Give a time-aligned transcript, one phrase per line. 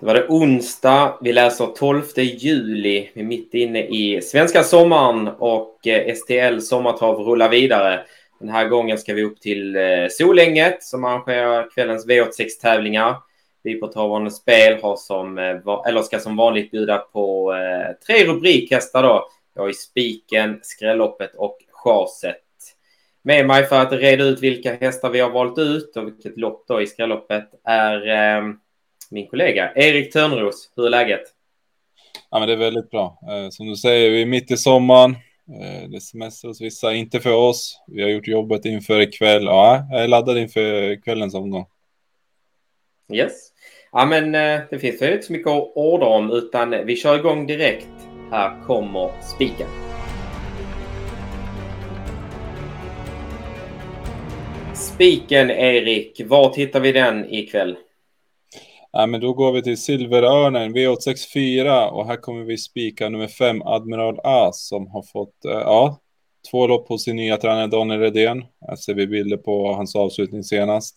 [0.00, 1.18] Det var det onsdag.
[1.20, 3.10] Vi läser 12 juli.
[3.14, 8.04] Vi är mitt inne i svenska sommaren och eh, STL Sommartrav rullar vidare.
[8.40, 13.16] Den här gången ska vi upp till eh, Solänget som arrangerar kvällens V86-tävlingar.
[13.62, 17.54] Vi på Travande Spel har som, eh, eller ska som vanligt bjuda på
[18.06, 19.28] tre rubrikhästar då.
[19.54, 22.42] Jag har i Spiken, Skrälloppet och Chaset.
[23.22, 26.64] Med mig för att reda ut vilka hästar vi har valt ut och vilket lopp
[26.68, 28.56] då i Skrälloppet är ehm,
[29.10, 30.70] min kollega Erik Törnros.
[30.76, 31.22] Hur är läget?
[32.30, 33.18] Ja, men det är väldigt bra.
[33.30, 35.10] Eh, som du säger, vi är mitt i sommaren.
[35.60, 37.80] Eh, det är semester hos vissa, inte för oss.
[37.86, 39.44] Vi har gjort jobbet inför ikväll.
[39.44, 41.66] Ja, jag är laddad inför kvällens omgång.
[43.12, 43.32] Yes.
[43.92, 47.18] Ja, men eh, det finns väl inte så mycket att orda om, utan vi kör
[47.18, 47.88] igång direkt.
[48.30, 49.68] Här kommer spiken.
[54.74, 56.20] Spiken, Erik.
[56.24, 57.76] Var hittar vi den ikväll?
[58.98, 63.62] Ja, men då går vi till Silverörnen V864 och här kommer vi spika nummer fem
[63.62, 66.00] Admiral As som har fått eh, ja,
[66.50, 68.44] två lopp hos sin nya tränare Daniel Redén.
[68.68, 70.96] Här ser vi bilder på hans avslutning senast.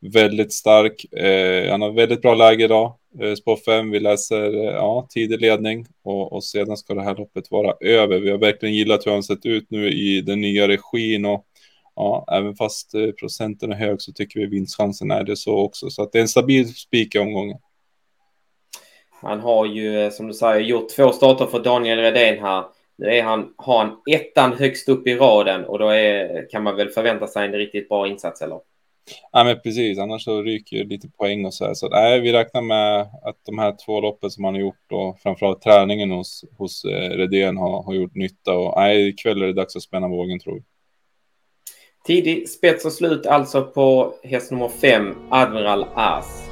[0.00, 1.12] Väldigt stark.
[1.12, 2.94] Eh, han har väldigt bra läge idag.
[3.20, 7.16] Eh, spår 5, vi läser eh, ja, tidig ledning och, och sedan ska det här
[7.16, 8.20] loppet vara över.
[8.20, 11.46] Vi har verkligen gillat hur han sett ut nu i den nya regin och
[11.96, 15.90] ja, även fast eh, procenten är hög så tycker vi vinstchansen är det så också.
[15.90, 17.58] Så att det är en stabil spik i omgången.
[19.10, 22.64] Han har ju, eh, som du säger, gjort två starter för Daniel Redén här.
[22.96, 26.76] Nu är han, har han ettan högst upp i raden och då är, kan man
[26.76, 28.60] väl förvänta sig en riktigt bra insats, eller?
[29.32, 29.98] Ja, men precis.
[29.98, 31.74] Annars så ryker lite poäng och så här.
[31.74, 35.20] Så nej, vi räknar med att de här två loppen som han har gjort och
[35.20, 38.54] framförallt träningen hos, hos eh, Redén har, har gjort nytta.
[38.54, 40.64] Och nej, ikväll är det dags att spänna vågen tror jag.
[42.06, 46.48] Tidig spets och slut alltså på häst nummer 5, Admiral As.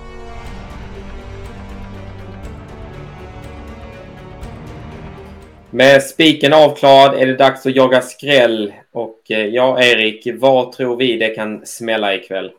[5.70, 8.72] Med spiken avklarad är det dags att jaga skräll.
[8.92, 12.50] Och eh, ja, Erik, vad tror vi det kan smälla ikväll?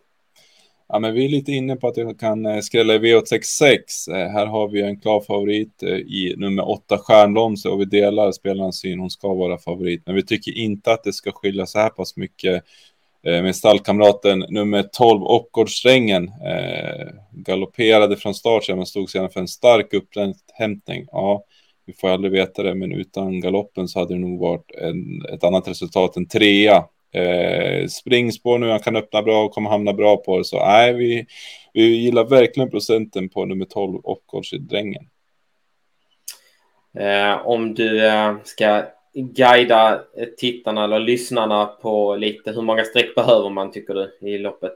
[0.94, 3.75] Ja, men vi är lite inne på att jag kan eh, skrälla i V866.
[4.12, 8.31] Eh, här har vi en klar favorit eh, i nummer 8 Stjärnlomse, och vi delar
[8.31, 9.00] spelarens syn.
[9.00, 12.18] Hon ska vara favorit, men vi tycker inte att det ska skilja så här pass
[12.18, 12.63] mycket
[13.24, 16.28] med stallkamraten nummer 12 Oppgårdssträngen.
[16.28, 21.06] Eh, galopperade från start men stod sedan för en stark upphämtning.
[21.12, 21.44] Ja,
[21.85, 25.44] vi får aldrig veta det, men utan galoppen så hade det nog varit en, ett
[25.44, 26.84] annat resultat än trea.
[27.13, 30.44] Eh, springspår nu, han kan öppna bra och kommer hamna bra på det.
[30.45, 31.25] Så nej, vi,
[31.73, 35.09] vi gillar verkligen procenten på nummer 12, Oppgårdsdrängen.
[36.99, 38.83] Eh, om du eh, ska
[39.13, 40.01] guida
[40.38, 44.73] tittarna eller lyssnarna på lite hur många streck behöver man tycker du i loppet?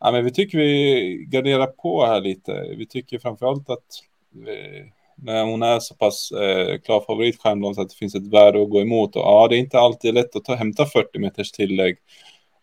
[0.00, 2.74] Ja, men vi tycker vi garderar på här lite.
[2.76, 3.86] Vi tycker framförallt att
[4.34, 8.62] eh, när hon är så pass eh, klar favorit så att det finns ett värde
[8.62, 9.16] att gå emot.
[9.16, 11.96] Och, ja, det är inte alltid lätt att ta, hämta 40 meters tillägg.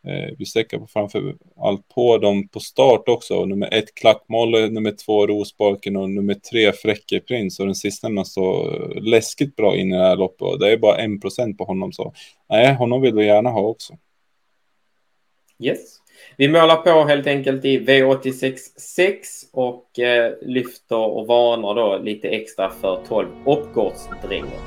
[0.07, 3.45] Eh, vi sträcker på framför allt på dem på start också.
[3.45, 7.59] Nummer ett Klackmolle, eh, nummer två Rosbalken och nummer tre Fräcke Prins.
[7.59, 10.41] Och den sistnämnda så eh, läskigt bra in i det här loppet.
[10.41, 11.91] Och det är bara en procent på honom.
[11.91, 12.13] Så
[12.49, 13.97] nej, honom vill vi gärna ha också.
[15.59, 15.97] Yes.
[16.37, 19.13] Vi målar på helt enkelt i V86.6
[19.53, 24.59] och eh, lyfter och varnar då lite extra för 12 uppgårdsdränger.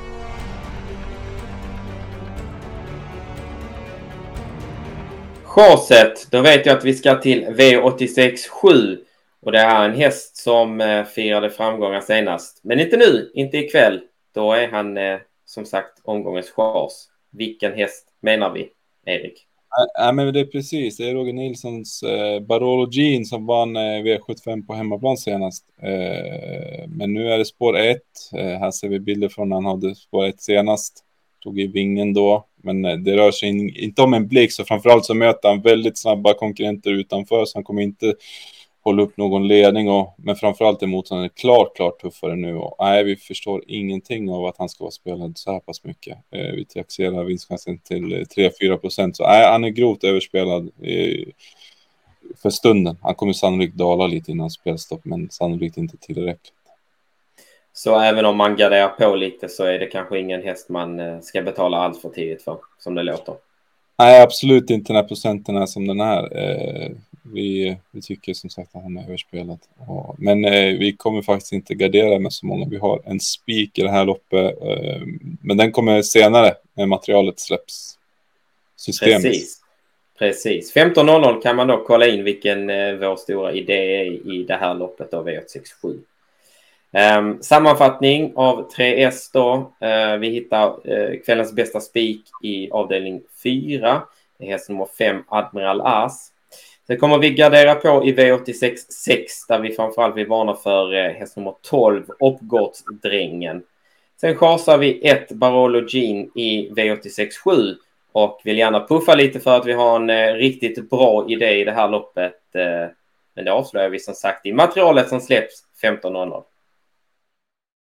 [5.45, 8.99] Chaset, då vet jag att vi ska till V86.7
[9.41, 12.61] och det är en häst som eh, firade framgångar senast.
[12.63, 14.01] Men inte nu, inte ikväll.
[14.35, 17.09] Då är han eh, som sagt omgångens chas.
[17.31, 18.69] Vilken häst menar vi,
[19.07, 19.47] Erik?
[19.95, 20.97] Ja, men det är precis.
[20.97, 25.65] Det är Roger Nilssons eh, Barolo Jean som vann eh, V75 på hemmaplan senast.
[25.83, 27.99] Eh, men nu är det spår 1.
[28.37, 31.05] Eh, här ser vi bilder från när han hade spår 1 senast.
[31.43, 34.65] Tog i vingen då, men eh, det rör sig in, inte om en blixt så
[34.65, 38.15] framförallt så möter han väldigt snabba konkurrenter utanför så han kommer inte
[38.91, 43.05] hålla upp någon ledning och men framförallt är motståndaren klart, klart tuffare nu och nej,
[43.05, 46.19] vi förstår ingenting av att han ska vara spelad så här pass mycket.
[46.31, 51.25] Eh, vi taxerar vinstchansen till 3-4 procent så nej, han är grovt överspelad eh,
[52.43, 52.97] för stunden.
[53.03, 56.53] Han kommer sannolikt dala lite innan spelstopp, men sannolikt inte tillräckligt.
[57.73, 61.21] Så även om man garderar på lite så är det kanske ingen häst man eh,
[61.21, 63.35] ska betala allt för tidigt för, som det låter?
[63.99, 66.37] Nej, absolut inte när procenten är som den är.
[66.39, 66.91] Eh,
[67.33, 69.59] vi, vi tycker som sagt att han är överspelad.
[70.19, 72.67] Men eh, vi kommer faktiskt inte gardera med så många.
[72.69, 74.63] Vi har en spik i det här loppet.
[74.63, 75.03] Eh,
[75.41, 77.99] men den kommer senare när materialet släpps.
[78.77, 79.23] Systemet.
[79.23, 79.61] Precis.
[80.21, 80.75] Precis.
[80.75, 84.75] 15.00 kan man då kolla in vilken eh, vår stora idé är i det här
[84.75, 85.65] loppet av V867.
[85.85, 86.03] Um,
[86.93, 89.73] ehm, sammanfattning av 3S då.
[89.85, 94.03] Uh, vi hittar uh, kvällens bästa spik i avdelning 4.
[94.39, 96.33] Det är häst nummer 5, Admiral As.
[96.91, 101.13] Sen kommer vi gardera på i V86 6 där vi framförallt vill varna för eh,
[101.13, 103.63] häst nummer 12, Uppgårdsdrängen.
[104.21, 107.77] Sen chasar vi ett Barolo Jean i V86 7
[108.13, 111.65] och vill gärna puffa lite för att vi har en eh, riktigt bra idé i
[111.65, 112.55] det här loppet.
[112.55, 112.91] Eh,
[113.35, 116.43] men det avslöjar vi som sagt i materialet som släpps 15.00.